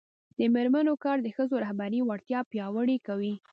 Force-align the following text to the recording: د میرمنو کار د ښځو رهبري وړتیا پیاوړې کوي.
د 0.37 0.39
میرمنو 0.55 0.93
کار 1.03 1.17
د 1.21 1.27
ښځو 1.35 1.55
رهبري 1.63 1.99
وړتیا 2.03 2.39
پیاوړې 2.51 2.97
کوي. 3.07 3.33